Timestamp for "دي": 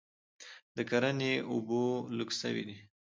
2.67-2.77